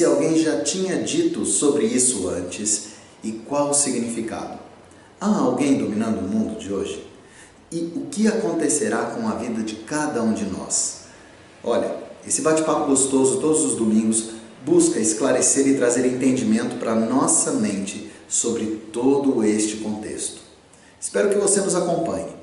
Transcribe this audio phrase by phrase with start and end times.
[0.00, 2.84] Se alguém já tinha dito sobre isso antes
[3.22, 4.58] e qual o significado.
[5.20, 7.06] Há alguém dominando o mundo de hoje?
[7.70, 11.00] E o que acontecerá com a vida de cada um de nós?
[11.62, 11.94] Olha,
[12.26, 14.30] esse bate-papo gostoso todos os domingos
[14.64, 20.40] busca esclarecer e trazer entendimento para nossa mente sobre todo este contexto.
[20.98, 22.34] Espero que você nos acompanhe.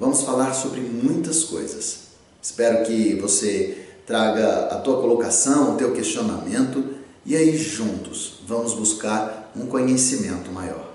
[0.00, 2.08] Vamos falar sobre muitas coisas.
[2.42, 6.93] Espero que você traga a tua colocação, o teu questionamento
[7.24, 10.94] e aí juntos vamos buscar um conhecimento maior.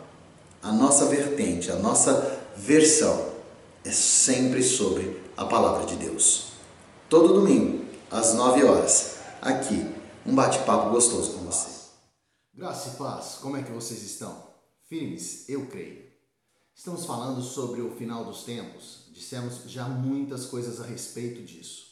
[0.62, 3.34] A nossa vertente, a nossa versão
[3.84, 6.50] é sempre sobre a palavra de Deus.
[7.10, 9.86] Todo domingo, às 9 horas, aqui,
[10.26, 11.80] um bate-papo gostoso com você.
[12.54, 14.50] Graça e paz, como é que vocês estão?
[14.88, 16.10] Firmes, eu creio.
[16.76, 21.88] Estamos falando sobre o final dos tempos, dissemos já muitas coisas a respeito disso.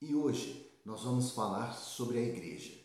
[0.00, 2.81] E hoje nós vamos falar sobre a igreja.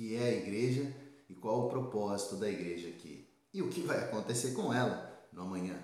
[0.00, 0.90] Que é a igreja
[1.28, 3.28] e qual o propósito da igreja aqui.
[3.52, 5.78] E o que vai acontecer com ela no amanhã.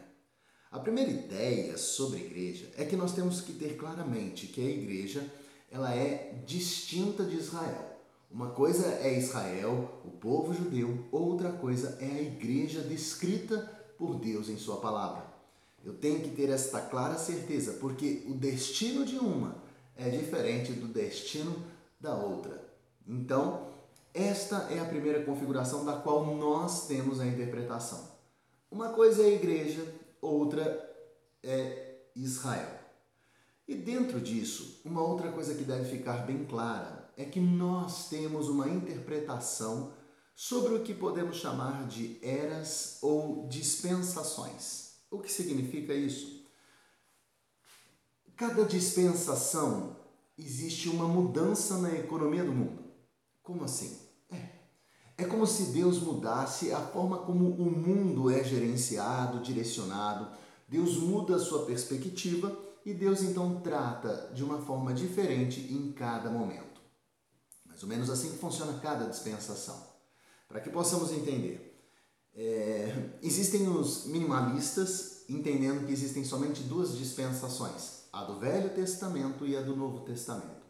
[0.71, 5.22] A primeira ideia sobre igreja é que nós temos que ter claramente que a igreja
[5.71, 8.00] ela é distinta de Israel.
[8.31, 14.49] Uma coisa é Israel, o povo judeu, outra coisa é a igreja descrita por Deus
[14.49, 15.26] em sua palavra.
[15.84, 19.62] Eu tenho que ter esta clara certeza, porque o destino de uma
[19.94, 21.55] é diferente do destino
[22.00, 22.65] da outra.
[23.06, 23.75] Então,
[24.16, 28.16] esta é a primeira configuração da qual nós temos a interpretação.
[28.71, 30.82] Uma coisa é a igreja, outra
[31.43, 32.81] é Israel.
[33.69, 38.49] E dentro disso, uma outra coisa que deve ficar bem clara é que nós temos
[38.49, 39.93] uma interpretação
[40.34, 44.94] sobre o que podemos chamar de eras ou dispensações.
[45.10, 46.43] O que significa isso?
[48.34, 49.97] Cada dispensação
[50.38, 52.84] existe uma mudança na economia do mundo.
[53.43, 54.06] Como assim?
[55.19, 55.25] É.
[55.25, 60.28] Como se Deus mudasse a forma como o mundo é gerenciado, direcionado.
[60.69, 66.31] Deus muda a sua perspectiva e Deus então trata de uma forma diferente em cada
[66.31, 66.81] momento.
[67.65, 69.81] Mais ou menos assim que funciona cada dispensação.
[70.49, 71.76] Para que possamos entender,
[72.34, 79.56] é, existem os minimalistas entendendo que existem somente duas dispensações, a do Velho Testamento e
[79.56, 80.66] a do Novo Testamento.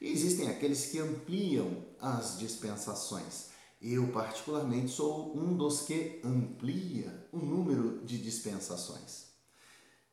[0.00, 3.55] E existem aqueles que ampliam as dispensações.
[3.80, 9.26] Eu, particularmente, sou um dos que amplia o número de dispensações.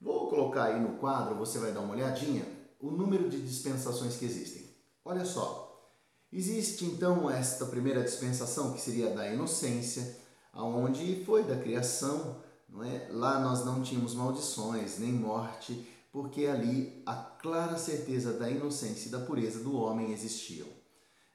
[0.02, 2.46] Vou colocar aí no quadro, você vai dar uma olhadinha,
[2.80, 4.70] o número de dispensações que existem.
[5.06, 5.90] Olha só,
[6.32, 10.18] existe então esta primeira dispensação que seria da inocência,
[10.52, 13.08] aonde foi da criação, não é?
[13.12, 19.12] Lá nós não tínhamos maldições nem morte, porque ali a clara certeza da inocência e
[19.12, 20.68] da pureza do homem existiam.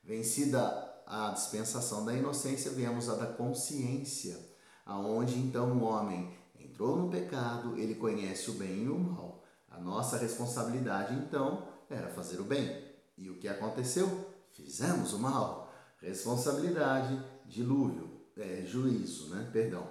[0.05, 4.39] Vencida a dispensação da inocência, viemos a da consciência,
[4.85, 9.43] aonde então o homem entrou no pecado, ele conhece o bem e o mal.
[9.71, 12.87] A nossa responsabilidade então era fazer o bem.
[13.17, 14.35] E o que aconteceu?
[14.53, 15.73] Fizemos o mal.
[16.03, 19.49] Responsabilidade, dilúvio, é, juízo, né?
[19.51, 19.89] Perdão.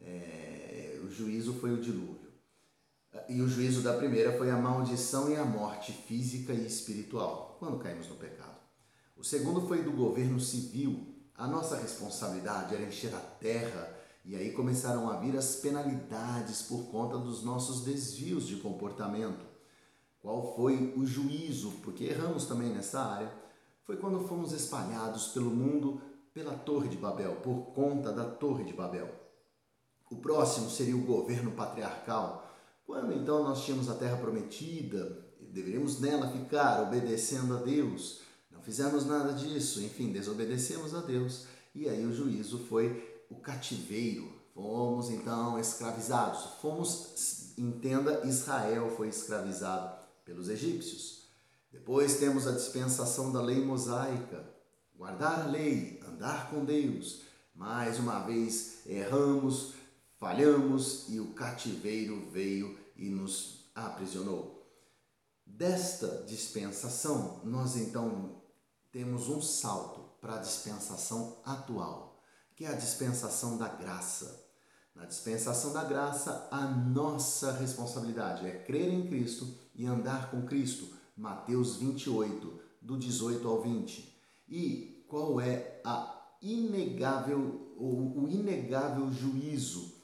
[0.00, 2.32] É, o juízo foi o dilúvio.
[3.28, 7.78] E o juízo da primeira foi a maldição e a morte física e espiritual, quando
[7.78, 8.45] caímos no pecado.
[9.16, 11.14] O segundo foi do governo civil.
[11.34, 16.86] A nossa responsabilidade era encher a terra e aí começaram a vir as penalidades por
[16.90, 19.46] conta dos nossos desvios de comportamento.
[20.20, 21.70] Qual foi o juízo?
[21.82, 23.32] Porque erramos também nessa área.
[23.84, 26.00] Foi quando fomos espalhados pelo mundo
[26.34, 29.08] pela Torre de Babel, por conta da Torre de Babel.
[30.10, 32.46] O próximo seria o governo patriarcal,
[32.84, 38.25] quando então nós tínhamos a terra prometida, deveríamos nela ficar obedecendo a Deus.
[38.66, 41.46] Fizemos nada disso, enfim, desobedecemos a Deus.
[41.72, 44.28] E aí o juízo foi o cativeiro.
[44.52, 46.60] Fomos então escravizados.
[46.60, 51.28] Fomos, entenda, Israel foi escravizado pelos egípcios.
[51.70, 54.44] Depois temos a dispensação da lei mosaica,
[54.96, 57.20] guardar a lei, andar com Deus.
[57.54, 59.74] Mais uma vez erramos,
[60.18, 64.66] falhamos e o cativeiro veio e nos aprisionou.
[65.46, 68.44] Desta dispensação, nós então
[68.96, 72.18] temos um salto para a dispensação atual
[72.54, 74.42] que é a dispensação da graça.
[74.94, 80.88] Na dispensação da graça, a nossa responsabilidade é crer em Cristo e andar com Cristo,
[81.14, 84.18] Mateus 28, do 18 ao 20.
[84.48, 89.94] E qual é a inegável ou o inegável juízo?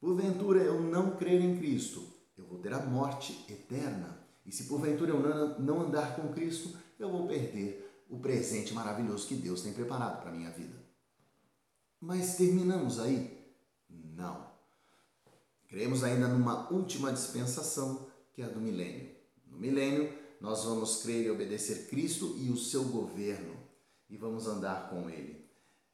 [0.00, 2.04] Porventura eu não crer em Cristo,
[2.36, 4.18] eu vou ter a morte eterna.
[4.44, 9.36] E se porventura eu não andar com Cristo, eu vou perder o presente maravilhoso que
[9.36, 10.76] Deus tem preparado para a minha vida.
[12.00, 13.40] Mas terminamos aí?
[13.88, 14.50] Não.
[15.68, 19.14] Cremos ainda numa última dispensação, que é a do milênio.
[19.46, 23.56] No milênio, nós vamos crer e obedecer Cristo e o seu governo
[24.08, 25.48] e vamos andar com ele.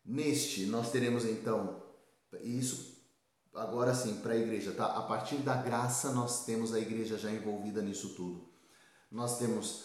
[0.04, 1.82] Neste, nós teremos então,
[2.40, 2.96] isso
[3.52, 4.86] agora sim, para a igreja, tá?
[4.86, 8.48] A partir da graça, nós temos a igreja já envolvida nisso tudo.
[9.10, 9.84] Nós temos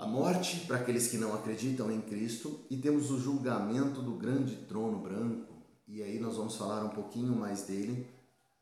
[0.00, 4.56] a morte para aqueles que não acreditam em Cristo e temos o julgamento do grande
[4.66, 5.52] trono branco.
[5.86, 8.08] E aí nós vamos falar um pouquinho mais dele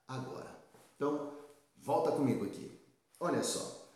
[0.08, 0.58] agora.
[0.96, 1.32] Então,
[1.76, 2.68] volta comigo aqui.
[3.20, 3.88] Olha só.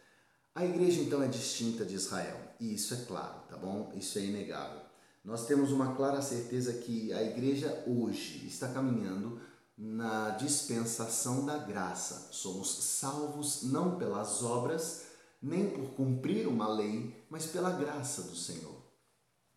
[0.55, 3.91] A igreja então é distinta de Israel, e isso é claro, tá bom?
[3.97, 4.81] Isso é inegável.
[5.25, 9.41] Nós temos uma clara certeza que a igreja hoje está caminhando
[9.77, 12.29] na dispensação da graça.
[12.31, 15.12] Somos salvos não pelas obras,
[15.43, 18.81] nem por cumprir uma lei, mas pela graça do Senhor.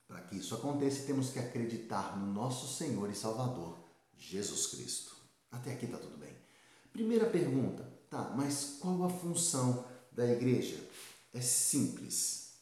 [0.07, 3.77] Para que isso aconteça, temos que acreditar no nosso Senhor e Salvador,
[4.17, 5.15] Jesus Cristo.
[5.51, 6.33] Até aqui está tudo bem.
[6.91, 10.77] Primeira pergunta, tá, mas qual a função da igreja?
[11.33, 12.53] É simples.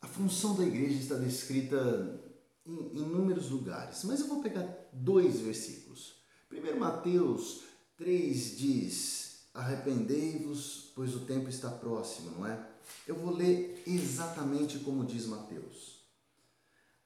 [0.00, 2.20] A função da igreja está descrita
[2.64, 6.14] em inúmeros lugares, mas eu vou pegar dois versículos.
[6.48, 7.62] Primeiro Mateus
[7.96, 9.25] 3 diz:
[9.56, 12.68] Arrependei-vos, pois o tempo está próximo, não é?
[13.06, 16.04] Eu vou ler exatamente como diz Mateus.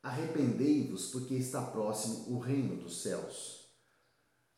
[0.03, 3.69] Arrependei-vos, porque está próximo o reino dos céus.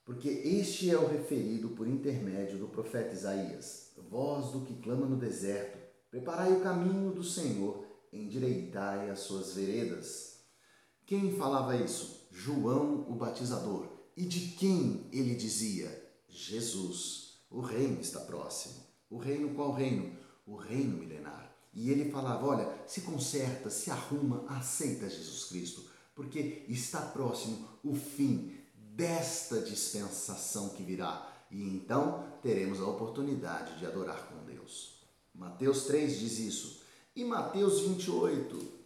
[0.06, 5.18] Porque este é o referido por intermédio do profeta Isaías: Voz do que clama no
[5.18, 5.76] deserto,
[6.10, 10.38] preparai o caminho do Senhor, endireitai as suas veredas.
[11.04, 12.26] Quem falava isso?
[12.32, 13.86] João o batizador.
[14.16, 16.10] E de quem ele dizia?
[16.26, 17.21] Jesus.
[17.52, 18.74] O reino está próximo.
[19.10, 20.16] O reino qual reino?
[20.46, 21.54] O reino milenar.
[21.74, 25.84] E ele falava: olha, se conserta, se arruma, aceita Jesus Cristo,
[26.14, 31.30] porque está próximo o fim desta dispensação que virá.
[31.50, 35.02] E então teremos a oportunidade de adorar com Deus.
[35.34, 36.82] Mateus 3 diz isso.
[37.14, 38.82] E Mateus 28,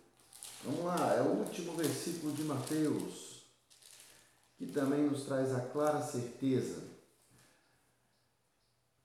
[0.66, 3.44] Vamos lá, é o último versículo de Mateus,
[4.58, 6.95] que também nos traz a clara certeza.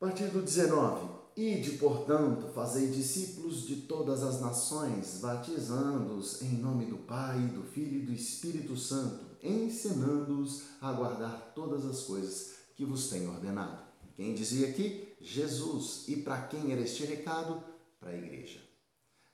[0.01, 6.87] A partir do 19: Ide, portanto, fazei discípulos de todas as nações, batizando-os em nome
[6.87, 12.83] do Pai, do Filho e do Espírito Santo, ensinando-os a guardar todas as coisas que
[12.83, 13.79] vos tenho ordenado.
[14.15, 15.15] Quem dizia aqui?
[15.21, 16.05] Jesus.
[16.07, 17.63] E para quem era este recado?
[17.99, 18.59] Para a igreja,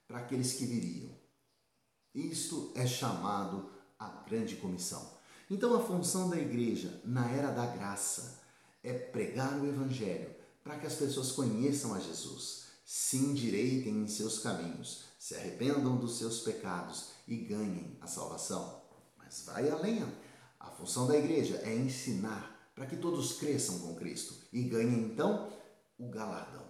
[0.05, 1.12] para aqueles que viriam.
[2.13, 5.13] Isto é chamado a grande comissão.
[5.50, 8.41] Então, a função da igreja na era da graça
[8.83, 10.36] é pregar o evangelho
[10.67, 16.17] para que as pessoas conheçam a Jesus, se endireitem em seus caminhos, se arrependam dos
[16.17, 18.81] seus pecados e ganhem a salvação.
[19.17, 20.05] Mas vai além.
[20.59, 25.50] A função da igreja é ensinar para que todos cresçam com Cristo e ganhem então
[25.97, 26.65] o galardão.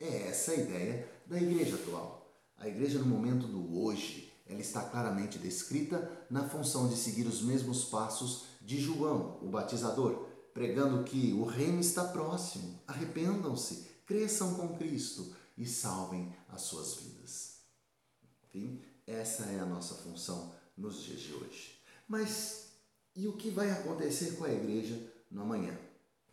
[0.00, 2.34] É essa a ideia da igreja atual.
[2.56, 7.42] A igreja no momento do hoje ela está claramente descrita na função de seguir os
[7.42, 10.26] mesmos passos de João, o batizador,
[10.56, 17.58] pregando que o reino está próximo, arrependam-se, cresçam com Cristo e salvem as suas vidas.
[18.42, 21.78] Enfim, essa é a nossa função nos dias de hoje.
[22.08, 22.68] Mas
[23.14, 24.98] e o que vai acontecer com a igreja
[25.30, 25.78] no amanhã?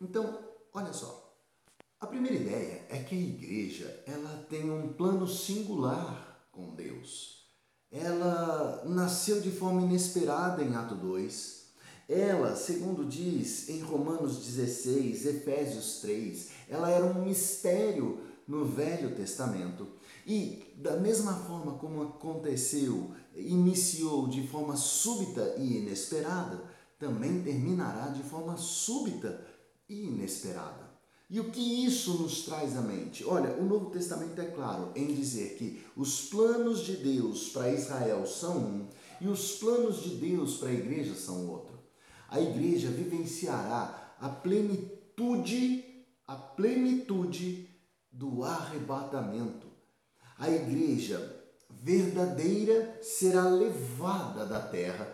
[0.00, 1.38] Então, olha só.
[2.00, 7.44] A primeira ideia é que a igreja ela tem um plano singular com Deus
[7.94, 11.63] ela nasceu de forma inesperada em Ato 2.
[12.08, 19.86] Ela, segundo diz em Romanos 16, Efésios 3, ela era um mistério no Velho Testamento.
[20.26, 26.62] E da mesma forma como aconteceu, iniciou de forma súbita e inesperada,
[26.98, 29.44] também terminará de forma súbita
[29.88, 30.84] e inesperada.
[31.28, 33.24] E o que isso nos traz à mente?
[33.24, 38.26] Olha, o Novo Testamento é claro em dizer que os planos de Deus para Israel
[38.26, 38.86] são um
[39.20, 41.73] e os planos de Deus para a igreja são outro.
[42.34, 47.70] A igreja vivenciará a plenitude, a plenitude
[48.10, 49.68] do arrebatamento.
[50.36, 55.08] A igreja verdadeira será levada da terra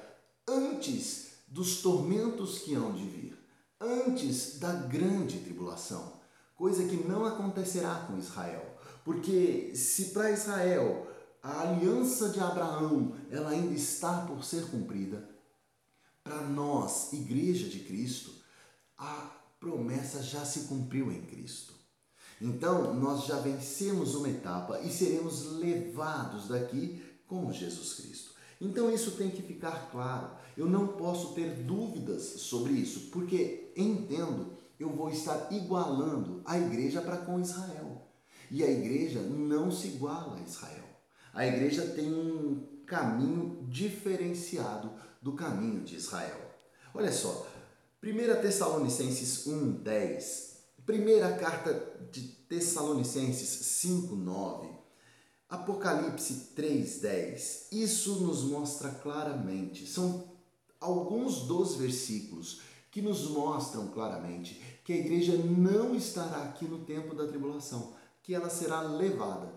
[0.48, 3.38] antes dos tormentos que hão de vir
[3.78, 6.14] antes da grande tribulação,
[6.56, 8.64] coisa que não acontecerá com Israel,
[9.04, 11.06] Porque se para Israel
[11.42, 15.28] a aliança de Abraão ela ainda está por ser cumprida,
[16.30, 18.30] para nós, igreja de Cristo,
[18.96, 21.74] a promessa já se cumpriu em Cristo.
[22.40, 28.30] Então, nós já vencemos uma etapa e seremos levados daqui como Jesus Cristo.
[28.60, 30.30] Então, isso tem que ficar claro.
[30.56, 37.00] Eu não posso ter dúvidas sobre isso, porque entendo, eu vou estar igualando a igreja
[37.02, 38.06] para com Israel.
[38.52, 40.84] E a igreja não se iguala a Israel.
[41.34, 46.40] A igreja tem um caminho diferenciado do caminho de Israel.
[46.94, 47.46] Olha só,
[48.02, 51.72] 1 Tessalonicenses 1, 10, primeira carta
[52.10, 54.68] de Tessalonicenses 5, 9,
[55.48, 60.32] Apocalipse 3, 10, isso nos mostra claramente, são
[60.80, 62.60] alguns dos versículos
[62.90, 68.34] que nos mostram claramente que a igreja não estará aqui no tempo da tribulação, que
[68.34, 69.52] ela será levada.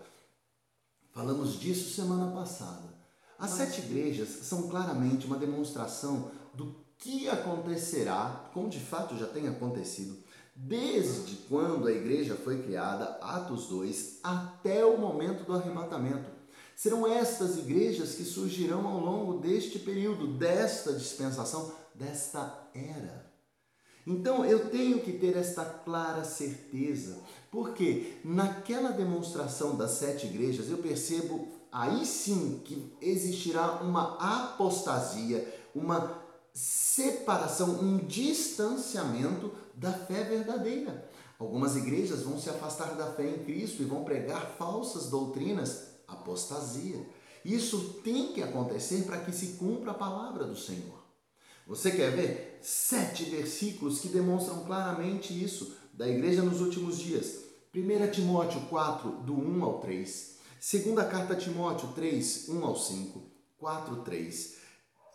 [1.10, 2.93] Falamos disso semana passada.
[3.38, 9.48] As sete igrejas são claramente uma demonstração do que acontecerá, como de fato já tem
[9.48, 10.16] acontecido,
[10.54, 16.30] desde quando a igreja foi criada, Atos 2, até o momento do arrebatamento.
[16.76, 23.32] Serão estas igrejas que surgirão ao longo deste período, desta dispensação, desta era.
[24.06, 27.18] Então eu tenho que ter esta clara certeza,
[27.50, 36.22] porque naquela demonstração das sete igrejas eu percebo aí sim que existirá uma apostasia, uma
[36.52, 41.10] separação, um distanciamento da fé verdadeira.
[41.36, 47.04] Algumas igrejas vão se afastar da fé em Cristo e vão pregar falsas doutrinas, apostasia.
[47.44, 51.02] Isso tem que acontecer para que se cumpra a palavra do Senhor.
[51.66, 57.42] Você quer ver sete versículos que demonstram claramente isso da igreja nos últimos dias?
[57.74, 60.33] 1 Timóteo 4, do 1 ao 3.
[60.66, 63.22] Segunda carta a Timóteo 3, 1 ao 5.
[63.58, 64.54] 4, 3.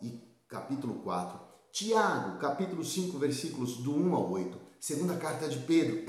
[0.00, 1.40] E capítulo 4.
[1.72, 4.56] Tiago, capítulo 5, versículos do 1 ao 8.
[4.78, 6.04] Segunda carta de Pedro,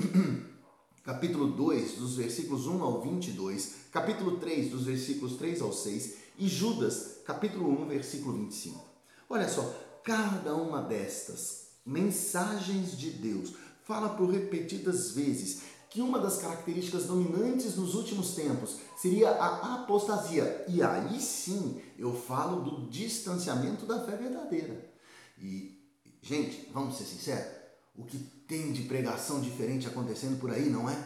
[1.02, 3.74] capítulo 2, dos versículos 1 ao 22.
[3.90, 6.18] Capítulo 3, dos versículos 3 ao 6.
[6.38, 8.80] E Judas, capítulo 1, versículo 25.
[9.28, 16.38] Olha só, cada uma destas mensagens de Deus fala por repetidas vezes que uma das
[16.38, 20.64] características dominantes nos últimos tempos seria a apostasia.
[20.66, 24.90] E aí sim eu falo do distanciamento da fé verdadeira.
[25.38, 25.78] E,
[26.22, 27.52] gente, vamos ser sinceros,
[27.94, 28.16] o que
[28.48, 30.96] tem de pregação diferente acontecendo por aí, não é?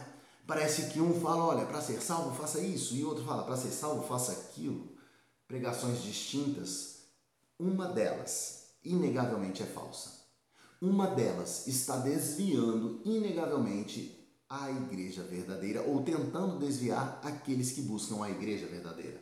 [0.47, 3.71] Parece que um fala, olha, para ser salvo faça isso, e outro fala, para ser
[3.71, 4.95] salvo faça aquilo.
[5.49, 6.99] Pregações distintas.
[7.59, 10.11] Uma delas, inegavelmente, é falsa.
[10.81, 14.16] Uma delas está desviando, inegavelmente,
[14.49, 19.21] a igreja verdadeira ou tentando desviar aqueles que buscam a igreja verdadeira.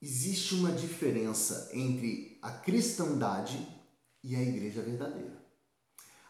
[0.00, 3.66] Existe uma diferença entre a cristandade
[4.22, 5.36] e a igreja verdadeira.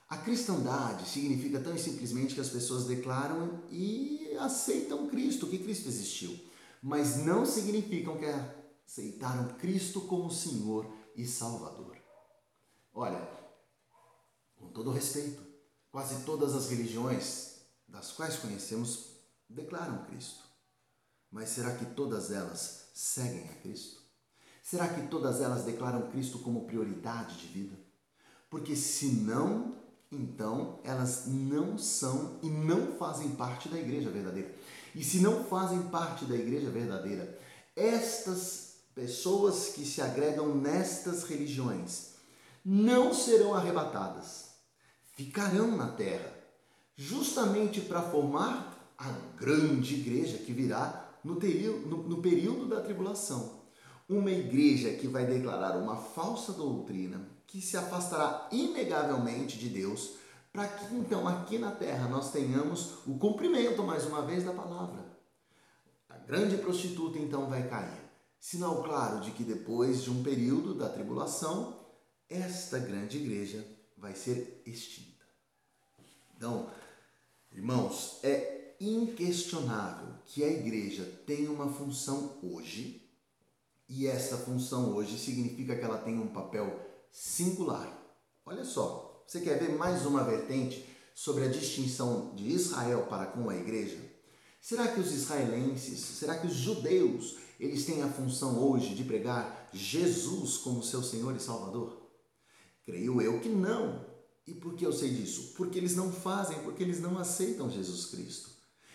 [0.09, 6.35] A cristandade significa tão simplesmente que as pessoas declaram e aceitam Cristo, que Cristo existiu,
[6.83, 8.25] mas não significam que
[8.87, 11.99] aceitaram Cristo como Senhor e Salvador.
[12.95, 13.21] Olha,
[14.57, 15.48] com todo respeito,
[15.90, 17.57] Quase todas as religiões
[17.88, 19.07] das quais conhecemos
[19.49, 20.45] declaram Cristo.
[21.30, 24.00] Mas será que todas elas seguem a Cristo?
[24.62, 27.76] Será que todas elas declaram Cristo como prioridade de vida?
[28.50, 29.76] Porque se não,
[30.12, 34.54] então elas não são e não fazem parte da igreja verdadeira.
[34.95, 37.38] E se não fazem parte da igreja verdadeira,
[37.75, 42.14] estas pessoas que se agregam nestas religiões
[42.64, 44.48] não serão arrebatadas
[45.19, 46.33] ficarão na terra,
[46.95, 53.59] justamente para formar a grande igreja que virá no, no, no período da tribulação.
[54.09, 60.13] Uma igreja que vai declarar uma falsa doutrina, que se afastará inegavelmente de Deus,
[60.53, 65.05] para que então aqui na terra nós tenhamos o cumprimento, mais uma vez, da palavra.
[66.09, 68.09] A grande prostituta então vai cair.
[68.39, 71.77] Sinal claro de que depois de um período da tribulação,
[72.31, 73.67] esta grande igreja
[73.99, 75.08] vai ser extinta.
[76.38, 76.71] Então,
[77.50, 83.02] irmãos, é inquestionável que a igreja tem uma função hoje,
[83.88, 86.78] e essa função hoje significa que ela tem um papel
[87.11, 87.92] singular.
[88.47, 93.50] Olha só, você quer ver mais uma vertente sobre a distinção de Israel para com
[93.50, 93.99] a igreja?
[94.61, 99.68] Será que os israelenses, será que os judeus, eles têm a função hoje de pregar
[99.73, 102.00] Jesus como seu Senhor e Salvador?
[102.85, 104.08] Creio eu que não.
[104.49, 105.52] E por que eu sei disso?
[105.59, 108.49] Porque eles não fazem, porque eles não aceitam Jesus Cristo.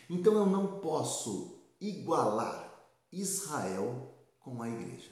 [0.10, 2.74] Então eu não posso igualar
[3.12, 5.12] Israel com a igreja.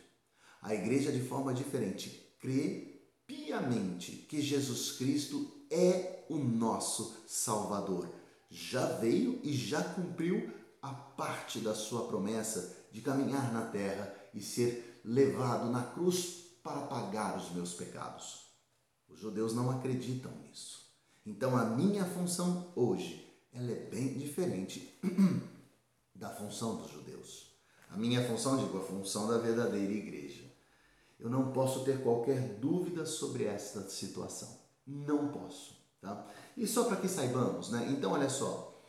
[0.59, 8.09] A igreja, de forma diferente, crê piamente que Jesus Cristo é o nosso Salvador.
[8.49, 14.41] Já veio e já cumpriu a parte da sua promessa de caminhar na terra e
[14.41, 18.50] ser levado na cruz para pagar os meus pecados.
[19.13, 20.85] Os judeus não acreditam nisso.
[21.25, 24.97] Então a minha função hoje, ela é bem diferente
[26.15, 27.51] da função dos judeus.
[27.89, 30.43] A minha função, digo, a função da verdadeira igreja.
[31.19, 34.49] Eu não posso ter qualquer dúvida sobre esta situação.
[34.87, 36.25] Não posso, tá?
[36.57, 37.87] E só para que saibamos, né?
[37.91, 38.81] Então olha só,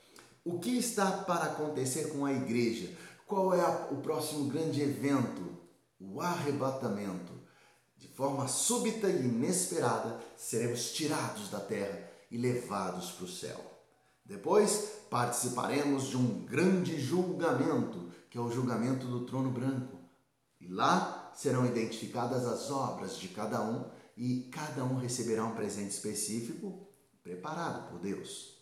[0.45, 2.91] o que está para acontecer com a igreja?
[3.27, 5.43] Qual é a, o próximo grande evento?
[6.01, 7.33] O arrebatamento.
[8.23, 13.61] Forma súbita e inesperada, seremos tirados da terra e levados para o céu.
[14.25, 19.99] Depois, participaremos de um grande julgamento, que é o julgamento do trono branco.
[20.61, 25.91] E lá serão identificadas as obras de cada um e cada um receberá um presente
[25.91, 26.87] específico
[27.25, 28.57] preparado por Deus.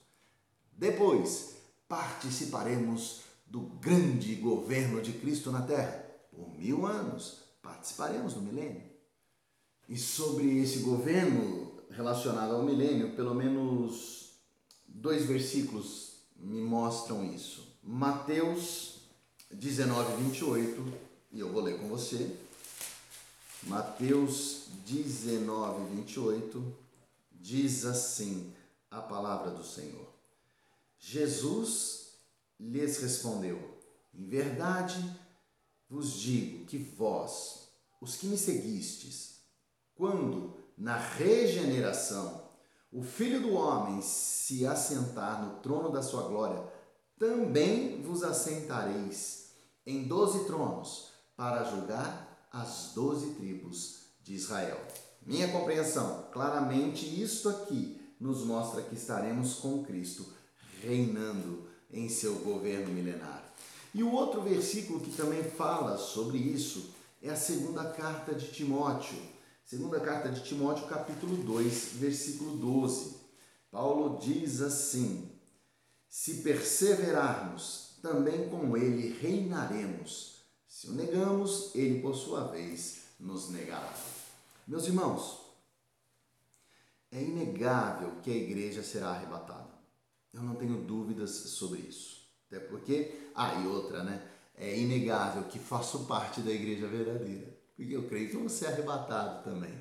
[0.72, 1.56] Depois,
[1.86, 6.02] participaremos do grande governo de Cristo na terra.
[6.34, 8.89] Por mil anos participaremos do milênio.
[9.90, 14.30] E sobre esse governo relacionado ao milênio, pelo menos
[14.86, 17.76] dois versículos me mostram isso.
[17.82, 19.00] Mateus
[19.50, 20.92] 19, 28,
[21.32, 22.36] e eu vou ler com você.
[23.64, 26.76] Mateus 19, 28
[27.32, 28.54] diz assim
[28.92, 30.06] a palavra do Senhor.
[31.00, 32.12] Jesus
[32.60, 33.58] lhes respondeu:
[34.14, 35.04] Em verdade
[35.88, 39.29] vos digo que vós, os que me seguistes,
[40.00, 42.40] quando na regeneração
[42.90, 46.64] o Filho do Homem se assentar no trono da sua glória,
[47.18, 49.50] também vos assentareis
[49.86, 54.80] em doze tronos para julgar as doze tribos de Israel.
[55.20, 60.26] Minha compreensão, claramente isto aqui nos mostra que estaremos com Cristo
[60.82, 63.44] reinando em seu governo milenar.
[63.94, 66.88] E o outro versículo que também fala sobre isso
[67.22, 69.39] é a segunda carta de Timóteo.
[69.70, 73.14] Segunda carta de Timóteo, capítulo 2, versículo 12.
[73.70, 75.30] Paulo diz assim:
[76.08, 80.42] Se perseverarmos, também com ele reinaremos.
[80.66, 83.94] Se o negamos, ele por sua vez nos negará.
[84.66, 85.38] Meus irmãos,
[87.12, 89.70] é inegável que a igreja será arrebatada.
[90.34, 92.28] Eu não tenho dúvidas sobre isso.
[92.48, 94.20] Até porque, ah, e outra, né?
[94.56, 97.49] É inegável que faço parte da igreja verdadeira.
[97.80, 99.74] Porque eu creio que vou ser arrebatado também.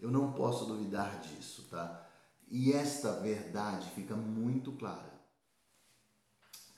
[0.00, 2.08] Eu não posso duvidar disso, tá?
[2.48, 5.12] E esta verdade fica muito clara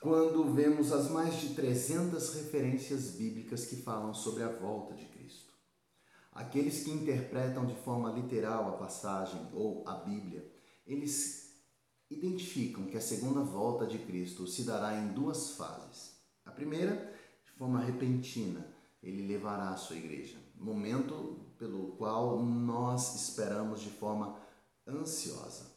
[0.05, 5.55] quando vemos as mais de 300 referências bíblicas que falam sobre a volta de Cristo.
[6.31, 10.47] Aqueles que interpretam de forma literal a passagem ou a Bíblia,
[10.87, 11.55] eles
[12.11, 16.21] identificam que a segunda volta de Cristo se dará em duas fases.
[16.45, 17.11] A primeira,
[17.43, 24.37] de forma repentina, ele levará a sua igreja, momento pelo qual nós esperamos de forma
[24.87, 25.73] ansiosa.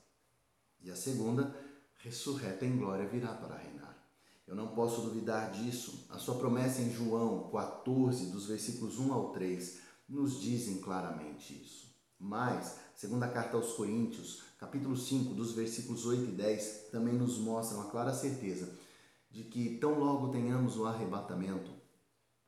[0.82, 1.56] E a segunda,
[1.98, 3.98] ressurreta em glória, virá para reinar.
[4.48, 6.06] Eu não posso duvidar disso.
[6.10, 11.94] A sua promessa em João 14, dos versículos 1 ao 3, nos dizem claramente isso.
[12.18, 17.78] Mas, segunda carta aos Coríntios, capítulo 5, dos versículos 8 e 10, também nos mostra
[17.78, 18.74] uma clara certeza
[19.30, 21.70] de que tão logo tenhamos o arrebatamento,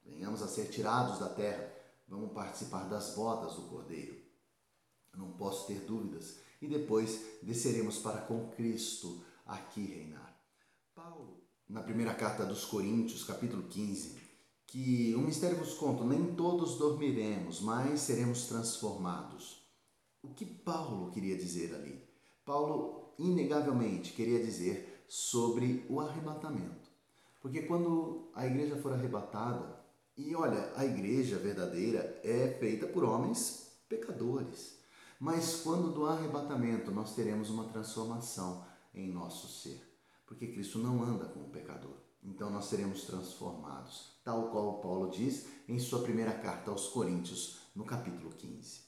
[0.04, 1.79] venhamos a ser tirados da terra,
[2.10, 4.18] vamos participar das bodas do Cordeiro.
[5.16, 6.40] Não posso ter dúvidas.
[6.62, 10.38] E depois desceremos para com Cristo aqui reinar.
[10.94, 14.20] Paulo, na primeira carta dos Coríntios, capítulo 15,
[14.68, 19.60] que o mistério vos conto, nem todos dormiremos, mas seremos transformados
[20.22, 22.04] o que Paulo queria dizer ali?
[22.46, 26.90] Paulo, inegavelmente, queria dizer sobre o arrebatamento.
[27.42, 29.79] Porque quando a igreja for arrebatada,
[30.20, 34.78] e olha, a igreja verdadeira é feita por homens pecadores.
[35.18, 39.82] Mas quando do arrebatamento nós teremos uma transformação em nosso ser.
[40.26, 41.96] Porque Cristo não anda com o pecador.
[42.22, 47.86] Então nós seremos transformados, tal qual Paulo diz em sua primeira carta aos Coríntios, no
[47.86, 48.82] capítulo 15.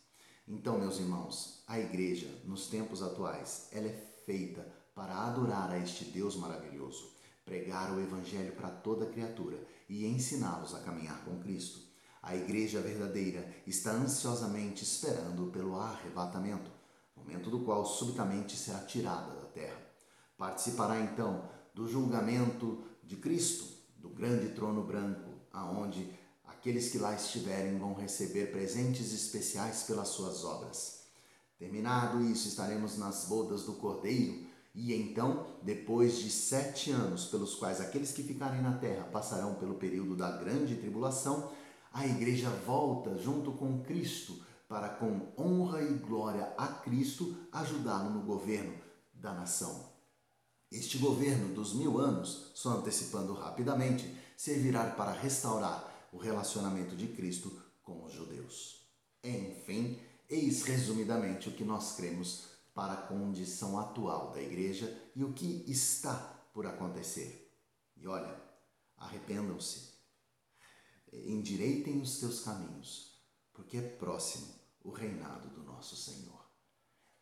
[0.46, 6.04] Então, meus irmãos, a igreja, nos tempos atuais, ela é feita para adorar a este
[6.04, 7.10] Deus maravilhoso,
[7.46, 11.82] pregar o evangelho para toda criatura e ensiná-los a caminhar com Cristo.
[12.24, 16.72] A igreja verdadeira está ansiosamente esperando pelo arrebatamento,
[17.14, 19.78] momento do qual subitamente será tirada da terra.
[20.38, 21.44] Participará então
[21.76, 23.66] do julgamento de Cristo,
[23.98, 26.10] do grande trono branco, aonde
[26.46, 31.02] aqueles que lá estiverem vão receber presentes especiais pelas suas obras.
[31.60, 37.82] Terminado isso, estaremos nas bodas do Cordeiro, e então, depois de sete anos, pelos quais
[37.82, 41.52] aqueles que ficarem na terra passarão pelo período da grande tribulação,
[41.92, 48.22] a igreja volta junto com Cristo para, com honra e glória a Cristo, ajudá-lo no
[48.22, 48.74] governo
[49.14, 49.92] da nação.
[50.72, 57.62] Este governo dos mil anos, só antecipando rapidamente, servirá para restaurar o relacionamento de Cristo
[57.84, 58.88] com os judeus.
[59.22, 62.51] Enfim, eis resumidamente o que nós cremos
[62.82, 66.16] para a condição atual da igreja e o que está
[66.52, 67.56] por acontecer.
[67.96, 68.42] E olha,
[68.98, 69.92] arrependam-se,
[71.14, 73.22] endireitem os teus caminhos,
[73.54, 74.48] porque é próximo
[74.84, 76.44] o reinado do nosso Senhor.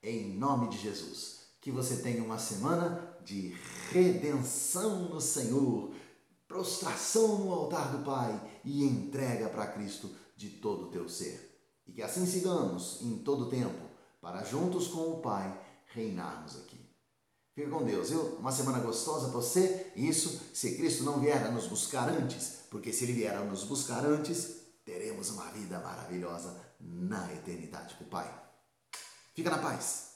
[0.02, 3.54] Em nome de Jesus, que você tenha uma semana de
[3.92, 5.94] redenção no Senhor,
[6.48, 11.62] prostração no altar do Pai e entrega para Cristo de todo o teu ser.
[11.86, 13.89] E que assim sigamos em todo o tempo
[14.22, 15.60] para juntos com o Pai
[15.94, 16.80] reinarmos aqui.
[17.56, 18.22] Fica com Deus, viu?
[18.38, 19.92] Uma semana gostosa para você.
[19.96, 23.64] Isso se Cristo não vier a nos buscar antes, porque se Ele vier a nos
[23.64, 28.34] buscar antes, teremos uma vida maravilhosa na eternidade com o Pai.
[29.36, 30.09] Fica na paz.